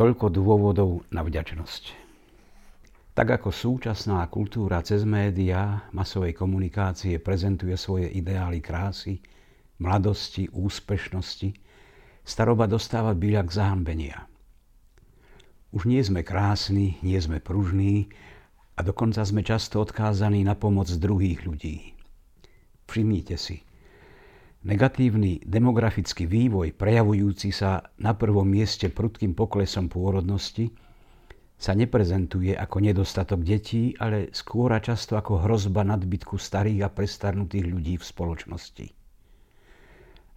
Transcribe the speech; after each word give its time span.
Toľko 0.00 0.32
dôvodov 0.32 1.04
na 1.12 1.20
vďačnosť. 1.20 1.92
Tak 3.12 3.36
ako 3.36 3.52
súčasná 3.52 4.24
kultúra 4.32 4.80
cez 4.80 5.04
médiá 5.04 5.92
masovej 5.92 6.32
komunikácie 6.32 7.20
prezentuje 7.20 7.76
svoje 7.76 8.08
ideály 8.08 8.64
krásy, 8.64 9.20
mladosti, 9.76 10.48
úspešnosti, 10.56 11.52
staroba 12.24 12.64
dostáva 12.64 13.12
byľak 13.12 13.52
zahambenia. 13.52 14.24
Už 15.68 15.84
nie 15.84 16.00
sme 16.00 16.24
krásni, 16.24 16.96
nie 17.04 17.20
sme 17.20 17.36
pružní 17.36 18.08
a 18.74 18.80
dokonca 18.80 19.20
sme 19.20 19.44
často 19.44 19.84
odkázaní 19.84 20.48
na 20.48 20.56
pomoc 20.56 20.88
druhých 20.96 21.44
ľudí. 21.44 21.92
Všimnite 22.88 23.36
si, 23.36 23.60
Negatívny 24.60 25.40
demografický 25.40 26.28
vývoj, 26.28 26.76
prejavujúci 26.76 27.48
sa 27.48 27.80
na 27.96 28.12
prvom 28.12 28.44
mieste 28.44 28.92
prudkým 28.92 29.32
poklesom 29.32 29.88
pôrodnosti, 29.88 30.68
sa 31.60 31.72
neprezentuje 31.72 32.52
ako 32.52 32.76
nedostatok 32.84 33.40
detí, 33.40 33.96
ale 33.96 34.28
skôr 34.36 34.72
a 34.76 34.80
často 34.80 35.16
ako 35.16 35.48
hrozba 35.48 35.80
nadbytku 35.84 36.36
starých 36.36 36.84
a 36.84 36.92
prestarnutých 36.92 37.66
ľudí 37.72 37.94
v 37.96 38.04
spoločnosti. 38.04 38.86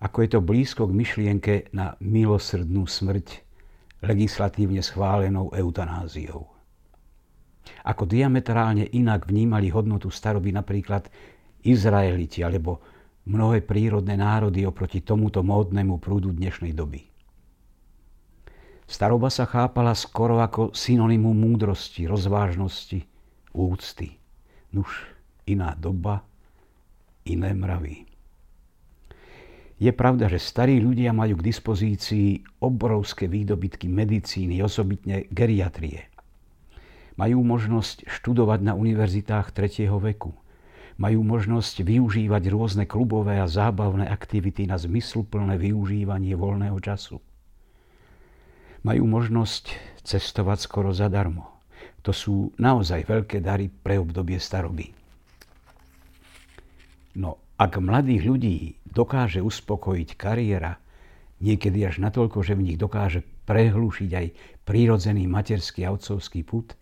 Ako 0.04 0.18
je 0.20 0.30
to 0.32 0.40
blízko 0.44 0.88
k 0.88 0.98
myšlienke 1.00 1.54
na 1.76 1.96
milosrdnú 2.00 2.88
smrť 2.88 3.44
legislatívne 4.04 4.84
schválenou 4.84 5.52
eutanáziou. 5.56 6.48
Ako 7.88 8.04
diametrálne 8.04 8.88
inak 8.92 9.28
vnímali 9.28 9.72
hodnotu 9.72 10.12
staroby 10.12 10.52
napríklad 10.52 11.08
Izraeliti 11.64 12.44
alebo 12.44 12.84
mnohé 13.24 13.64
prírodné 13.64 14.20
národy 14.20 14.68
oproti 14.68 15.00
tomuto 15.00 15.40
módnemu 15.44 15.96
prúdu 16.00 16.36
dnešnej 16.36 16.76
doby. 16.76 17.08
Staroba 18.84 19.32
sa 19.32 19.48
chápala 19.48 19.96
skoro 19.96 20.44
ako 20.44 20.76
synonymum 20.76 21.34
múdrosti, 21.34 22.04
rozvážnosti, 22.04 23.08
úcty. 23.56 24.20
Nuž, 24.76 25.08
iná 25.48 25.72
doba, 25.80 26.28
iné 27.24 27.56
mravy. 27.56 28.04
Je 29.80 29.92
pravda, 29.92 30.28
že 30.28 30.40
starí 30.40 30.80
ľudia 30.84 31.16
majú 31.16 31.40
k 31.40 31.48
dispozícii 31.48 32.60
obrovské 32.60 33.28
výdobytky 33.28 33.88
medicíny, 33.88 34.60
osobitne 34.64 35.28
geriatrie. 35.32 36.12
Majú 37.16 37.46
možnosť 37.46 38.08
študovať 38.08 38.60
na 38.68 38.74
univerzitách 38.76 39.54
tretieho 39.54 39.98
veku 39.98 40.43
majú 40.98 41.26
možnosť 41.26 41.82
využívať 41.82 42.44
rôzne 42.54 42.86
klubové 42.86 43.42
a 43.42 43.50
zábavné 43.50 44.06
aktivity 44.06 44.70
na 44.70 44.78
zmysluplné 44.78 45.58
využívanie 45.58 46.38
voľného 46.38 46.78
času. 46.78 47.18
Majú 48.84 49.04
možnosť 49.08 49.74
cestovať 50.04 50.68
skoro 50.68 50.92
zadarmo. 50.92 51.50
To 52.04 52.12
sú 52.12 52.52
naozaj 52.60 53.08
veľké 53.08 53.40
dary 53.40 53.72
pre 53.72 53.96
obdobie 53.96 54.36
staroby. 54.38 54.92
No 57.16 57.40
ak 57.56 57.80
mladých 57.80 58.24
ľudí 58.28 58.58
dokáže 58.84 59.40
uspokojiť 59.40 60.10
kariéra, 60.20 60.82
niekedy 61.40 61.88
až 61.88 62.04
natoľko, 62.04 62.44
že 62.44 62.60
v 62.60 62.66
nich 62.72 62.78
dokáže 62.78 63.24
prehlušiť 63.48 64.12
aj 64.12 64.28
prírodzený 64.68 65.32
materský 65.32 65.88
a 65.88 65.96
otcovský 65.96 66.44
put, 66.44 66.76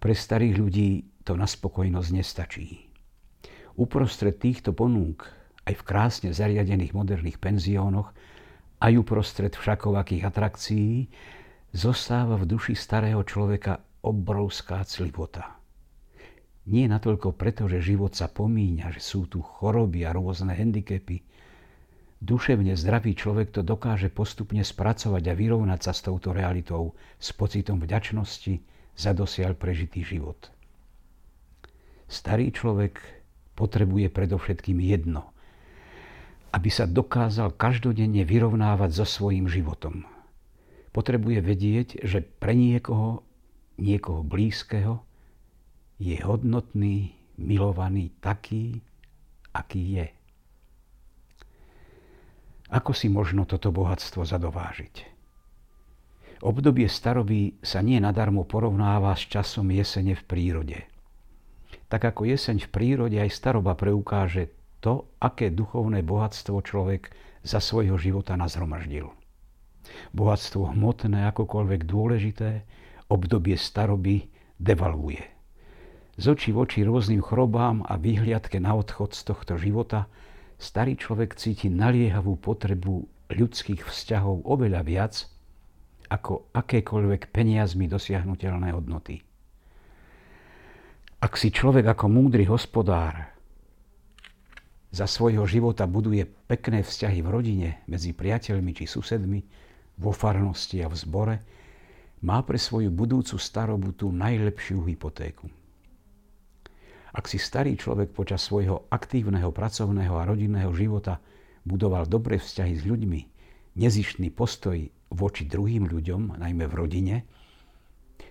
pre 0.00 0.12
starých 0.12 0.54
ľudí 0.56 0.88
to 1.24 1.36
na 1.36 1.48
spokojnosť 1.48 2.08
nestačí. 2.12 2.93
Uprostred 3.74 4.38
týchto 4.38 4.70
ponúk, 4.70 5.26
aj 5.66 5.74
v 5.74 5.82
krásne 5.82 6.30
zariadených 6.30 6.94
moderných 6.94 7.42
penziónoch, 7.42 8.14
aj 8.78 8.92
uprostred 8.94 9.50
všakovakých 9.56 10.22
atrakcií, 10.30 11.10
zostáva 11.74 12.38
v 12.38 12.46
duši 12.54 12.78
starého 12.78 13.26
človeka 13.26 13.82
obrovská 14.06 14.86
clivota. 14.86 15.58
Nie 16.70 16.86
natoľko 16.86 17.34
preto, 17.34 17.66
že 17.66 17.82
život 17.82 18.14
sa 18.14 18.30
pomíňa, 18.30 18.94
že 18.94 19.02
sú 19.02 19.26
tu 19.26 19.42
choroby 19.42 20.06
a 20.06 20.14
rôzne 20.14 20.54
handicapy. 20.54 21.20
Duševne 22.24 22.72
zdravý 22.72 23.12
človek 23.12 23.52
to 23.52 23.60
dokáže 23.60 24.08
postupne 24.08 24.64
spracovať 24.64 25.28
a 25.28 25.34
vyrovnať 25.36 25.80
sa 25.84 25.92
s 25.92 26.00
touto 26.06 26.32
realitou, 26.32 26.96
s 27.20 27.36
pocitom 27.36 27.82
vďačnosti 27.82 28.64
za 28.96 29.10
dosiaľ 29.12 29.58
prežitý 29.58 30.06
život. 30.06 30.48
Starý 32.08 32.48
človek 32.48 33.23
potrebuje 33.54 34.10
predovšetkým 34.10 34.82
jedno. 34.82 35.30
Aby 36.54 36.70
sa 36.70 36.86
dokázal 36.86 37.54
každodenne 37.54 38.22
vyrovnávať 38.22 39.02
so 39.02 39.06
svojím 39.06 39.50
životom. 39.50 40.06
Potrebuje 40.94 41.42
vedieť, 41.42 41.88
že 42.06 42.22
pre 42.22 42.54
niekoho, 42.54 43.26
niekoho 43.78 44.22
blízkeho, 44.22 45.02
je 45.98 46.14
hodnotný, 46.22 47.14
milovaný 47.34 48.14
taký, 48.22 48.78
aký 49.50 49.98
je. 49.98 50.06
Ako 52.70 52.94
si 52.94 53.10
možno 53.10 53.46
toto 53.46 53.74
bohatstvo 53.74 54.22
zadovážiť? 54.22 55.14
Obdobie 56.42 56.90
staroby 56.90 57.58
sa 57.62 57.82
nie 57.82 57.98
nadarmo 57.98 58.46
porovnáva 58.46 59.14
s 59.14 59.26
časom 59.26 59.70
jesene 59.70 60.14
v 60.14 60.22
prírode– 60.26 60.78
tak 61.94 62.10
ako 62.10 62.26
jeseň 62.26 62.66
v 62.66 62.72
prírode 62.74 63.14
aj 63.22 63.30
staroba 63.30 63.78
preukáže 63.78 64.50
to, 64.82 65.06
aké 65.22 65.54
duchovné 65.54 66.02
bohatstvo 66.02 66.58
človek 66.58 67.14
za 67.46 67.62
svojho 67.62 67.94
života 67.94 68.34
nazhromaždil. 68.34 69.14
Bohatstvo 70.10 70.74
hmotné, 70.74 71.22
akokoľvek 71.30 71.86
dôležité, 71.86 72.66
obdobie 73.06 73.54
staroby 73.54 74.26
devalvuje. 74.58 75.22
Z 76.18 76.34
očí 76.34 76.50
v 76.50 76.66
oči 76.66 76.82
rôznym 76.82 77.22
chrobám 77.22 77.86
a 77.86 77.94
vyhliadke 77.94 78.58
na 78.58 78.74
odchod 78.74 79.14
z 79.14 79.30
tohto 79.30 79.54
života 79.54 80.10
starý 80.58 80.98
človek 80.98 81.38
cíti 81.38 81.70
naliehavú 81.70 82.34
potrebu 82.42 83.06
ľudských 83.30 83.86
vzťahov 83.86 84.42
oveľa 84.42 84.82
viac 84.82 85.14
ako 86.10 86.50
akékoľvek 86.58 87.30
peniazmi 87.30 87.86
dosiahnutelné 87.86 88.74
hodnoty. 88.74 89.22
Ak 91.24 91.40
si 91.40 91.48
človek 91.48 91.88
ako 91.88 92.12
múdry 92.12 92.44
hospodár 92.44 93.32
za 94.92 95.08
svojho 95.08 95.48
života 95.48 95.88
buduje 95.88 96.28
pekné 96.28 96.84
vzťahy 96.84 97.24
v 97.24 97.32
rodine, 97.32 97.68
medzi 97.88 98.12
priateľmi 98.12 98.76
či 98.76 98.84
susedmi, 98.84 99.40
vo 100.04 100.12
farnosti 100.12 100.84
a 100.84 100.88
v 100.92 100.96
zbore, 101.00 101.36
má 102.28 102.44
pre 102.44 102.60
svoju 102.60 102.92
budúcu 102.92 103.40
starobu 103.40 103.96
tú 103.96 104.12
najlepšiu 104.12 104.84
hypotéku. 104.84 105.48
Ak 107.16 107.24
si 107.24 107.40
starý 107.40 107.80
človek 107.80 108.12
počas 108.12 108.44
svojho 108.44 108.84
aktívneho 108.92 109.48
pracovného 109.48 110.20
a 110.20 110.28
rodinného 110.28 110.76
života 110.76 111.24
budoval 111.64 112.04
dobré 112.04 112.36
vzťahy 112.36 112.76
s 112.76 112.84
ľuďmi, 112.84 113.20
nezištný 113.80 114.28
postoj 114.28 114.76
voči 115.08 115.48
druhým 115.48 115.88
ľuďom, 115.88 116.36
najmä 116.36 116.68
v 116.68 116.74
rodine, 116.76 117.16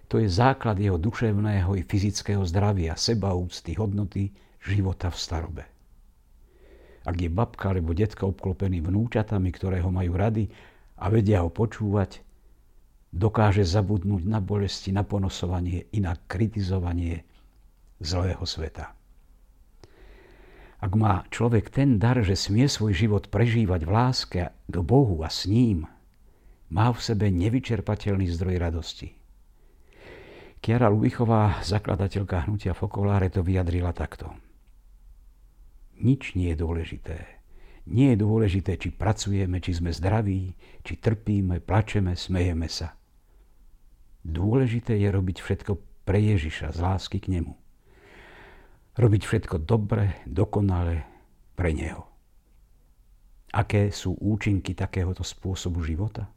to 0.08 0.22
je 0.22 0.28
základ 0.30 0.78
jeho 0.78 1.00
duševného 1.00 1.74
i 1.76 1.82
fyzického 1.82 2.44
zdravia, 2.46 2.94
sebaúcty, 2.94 3.74
hodnoty 3.76 4.30
života 4.64 5.10
v 5.10 5.18
starobe. 5.18 5.64
Ak 7.04 7.20
je 7.20 7.28
babka 7.28 7.76
alebo 7.76 7.92
detka 7.92 8.24
obklopený 8.24 8.80
vnúčatami, 8.80 9.52
ktoré 9.52 9.84
ho 9.84 9.92
majú 9.92 10.16
rady 10.16 10.48
a 10.96 11.12
vedia 11.12 11.44
ho 11.44 11.52
počúvať, 11.52 12.24
dokáže 13.12 13.68
zabudnúť 13.68 14.24
na 14.24 14.40
bolesti, 14.40 14.96
na 14.96 15.04
ponosovanie 15.04 15.92
i 15.92 16.00
na 16.00 16.16
kritizovanie 16.16 17.28
zlého 18.00 18.42
sveta. 18.48 18.96
Ak 20.84 20.92
má 21.00 21.24
človek 21.32 21.72
ten 21.72 21.96
dar, 21.96 22.20
že 22.20 22.36
smie 22.36 22.68
svoj 22.68 22.92
život 22.92 23.32
prežívať 23.32 23.88
v 23.88 23.92
láske 23.92 24.42
k 24.52 24.76
Bohu 24.84 25.24
a 25.24 25.32
s 25.32 25.48
ním, 25.48 25.88
má 26.68 26.92
v 26.92 27.00
sebe 27.00 27.32
nevyčerpateľný 27.32 28.28
zdroj 28.28 28.60
radosti. 28.60 29.16
Kiara 30.64 30.88
Lubichová, 30.88 31.60
zakladateľka 31.60 32.48
hnutia 32.48 32.72
Fokoláre, 32.72 33.28
to 33.28 33.44
vyjadrila 33.44 33.92
takto. 33.92 34.32
Nič 36.00 36.40
nie 36.40 36.56
je 36.56 36.58
dôležité. 36.64 37.44
Nie 37.92 38.16
je 38.16 38.24
dôležité, 38.24 38.80
či 38.80 38.96
pracujeme, 38.96 39.60
či 39.60 39.76
sme 39.76 39.92
zdraví, 39.92 40.56
či 40.88 40.94
trpíme, 41.04 41.60
plačeme, 41.60 42.16
smejeme 42.16 42.72
sa. 42.72 42.96
Dôležité 44.24 44.96
je 45.04 45.12
robiť 45.12 45.44
všetko 45.44 45.72
pre 46.08 46.24
Ježiša 46.24 46.72
z 46.72 46.80
lásky 46.80 47.20
k 47.20 47.28
nemu. 47.36 47.60
Robiť 48.96 49.22
všetko 49.28 49.68
dobre, 49.68 50.24
dokonale 50.24 51.04
pre 51.60 51.76
Neho. 51.76 52.08
Aké 53.52 53.92
sú 53.92 54.16
účinky 54.16 54.72
takéhoto 54.80 55.28
spôsobu 55.28 55.84
života? 55.84 56.32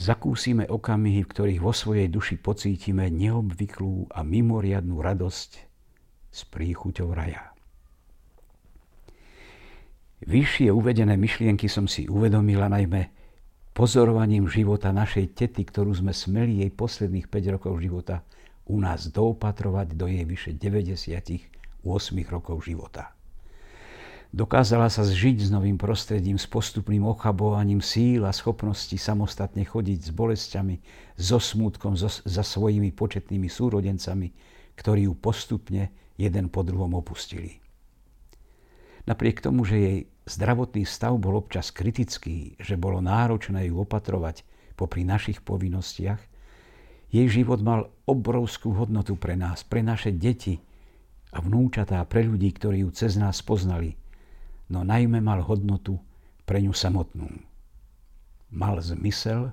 Zakúsime 0.00 0.64
okamihy, 0.64 1.28
v 1.28 1.30
ktorých 1.30 1.60
vo 1.60 1.76
svojej 1.76 2.08
duši 2.08 2.40
pocítime 2.40 3.12
neobvyklú 3.12 4.08
a 4.16 4.24
mimoriadnú 4.24 4.96
radosť 4.96 5.50
s 6.32 6.40
príchuťou 6.48 7.12
raja. 7.12 7.52
Vyššie 10.24 10.72
uvedené 10.72 11.20
myšlienky 11.20 11.68
som 11.68 11.84
si 11.84 12.08
uvedomila 12.08 12.72
najmä 12.72 13.12
pozorovaním 13.76 14.48
života 14.48 14.92
našej 14.92 15.36
tety, 15.36 15.68
ktorú 15.68 15.92
sme 15.96 16.16
smeli 16.16 16.64
jej 16.64 16.72
posledných 16.72 17.28
5 17.28 17.54
rokov 17.60 17.80
života 17.80 18.24
u 18.68 18.80
nás 18.80 19.08
doopatrovať 19.12 19.96
do 19.96 20.08
jej 20.08 20.24
vyše 20.24 20.56
98 20.56 21.84
rokov 22.28 22.56
života. 22.64 23.19
Dokázala 24.30 24.86
sa 24.86 25.02
zžiť 25.02 25.42
s 25.42 25.50
novým 25.50 25.74
prostredím, 25.74 26.38
s 26.38 26.46
postupným 26.46 27.02
ochabovaním 27.02 27.82
síl 27.82 28.22
a 28.22 28.30
schopnosti 28.30 28.94
samostatne 28.94 29.66
chodiť 29.66 30.06
s 30.06 30.10
bolestiami, 30.14 30.76
so 31.18 31.42
smútkom, 31.42 31.98
so, 31.98 32.06
za 32.06 32.46
svojimi 32.46 32.94
početnými 32.94 33.50
súrodencami, 33.50 34.30
ktorí 34.78 35.10
ju 35.10 35.18
postupne 35.18 35.90
jeden 36.14 36.46
po 36.46 36.62
druhom 36.62 36.94
opustili. 36.94 37.58
Napriek 39.10 39.42
tomu, 39.42 39.66
že 39.66 39.76
jej 39.82 39.98
zdravotný 40.30 40.86
stav 40.86 41.18
bol 41.18 41.34
občas 41.34 41.74
kritický, 41.74 42.54
že 42.62 42.78
bolo 42.78 43.02
náročné 43.02 43.66
ju 43.66 43.82
opatrovať 43.82 44.46
popri 44.78 45.02
našich 45.02 45.42
povinnostiach, 45.42 46.22
jej 47.10 47.26
život 47.26 47.58
mal 47.58 47.90
obrovskú 48.06 48.78
hodnotu 48.78 49.18
pre 49.18 49.34
nás, 49.34 49.66
pre 49.66 49.82
naše 49.82 50.14
deti 50.14 50.62
a 51.34 51.42
vnúčatá, 51.42 51.98
pre 52.06 52.22
ľudí, 52.22 52.54
ktorí 52.54 52.86
ju 52.86 52.94
cez 52.94 53.18
nás 53.18 53.42
poznali, 53.42 53.98
no 54.70 54.86
najmä 54.86 55.18
mal 55.18 55.42
hodnotu 55.42 55.98
pre 56.46 56.62
ňu 56.62 56.70
samotnú. 56.70 57.26
Mal 58.54 58.78
zmysel 58.78 59.50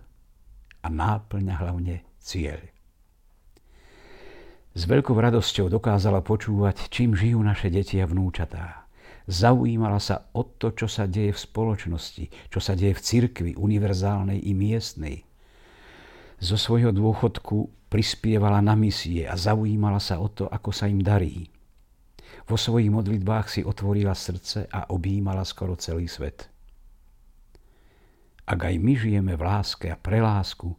a 0.82 0.88
náplňa 0.88 1.54
hlavne 1.58 2.06
cieľ. 2.22 2.62
S 4.78 4.86
veľkou 4.86 5.18
radosťou 5.18 5.74
dokázala 5.74 6.22
počúvať, 6.22 6.94
čím 6.94 7.18
žijú 7.18 7.42
naše 7.42 7.74
deti 7.74 7.98
a 7.98 8.06
vnúčatá. 8.06 8.86
Zaujímala 9.26 9.98
sa 9.98 10.30
o 10.38 10.46
to, 10.46 10.72
čo 10.72 10.86
sa 10.86 11.10
deje 11.10 11.34
v 11.34 11.44
spoločnosti, 11.44 12.54
čo 12.54 12.60
sa 12.62 12.78
deje 12.78 12.94
v 12.94 13.02
cirkvi, 13.02 13.52
univerzálnej 13.58 14.38
i 14.38 14.54
miestnej. 14.54 15.26
Zo 16.38 16.62
svojho 16.62 16.94
dôchodku 16.94 17.90
prispievala 17.90 18.62
na 18.62 18.78
misie 18.78 19.26
a 19.26 19.34
zaujímala 19.34 19.98
sa 19.98 20.22
o 20.22 20.30
to, 20.30 20.46
ako 20.46 20.70
sa 20.70 20.86
im 20.86 21.02
darí. 21.02 21.50
Vo 22.48 22.56
svojich 22.56 22.88
modlitbách 22.88 23.52
si 23.52 23.62
otvorila 23.64 24.16
srdce 24.16 24.72
a 24.72 24.88
objímala 24.96 25.44
skoro 25.44 25.76
celý 25.76 26.08
svet. 26.08 26.48
Ak 28.48 28.64
aj 28.64 28.76
my 28.80 28.94
žijeme 28.96 29.36
v 29.36 29.44
láske 29.44 29.92
a 29.92 30.00
pre 30.00 30.24
lásku, 30.24 30.72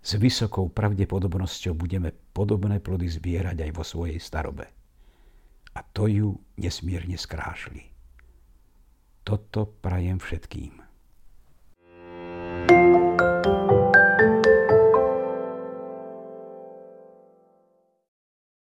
s 0.00 0.16
vysokou 0.16 0.70
pravdepodobnosťou 0.70 1.74
budeme 1.74 2.14
podobné 2.30 2.78
plody 2.78 3.10
zbierať 3.10 3.66
aj 3.66 3.70
vo 3.74 3.84
svojej 3.84 4.22
starobe. 4.22 4.70
A 5.74 5.82
to 5.82 6.06
ju 6.06 6.38
nesmierne 6.56 7.18
skrášli. 7.18 7.90
Toto 9.26 9.66
prajem 9.82 10.22
všetkým. 10.22 10.89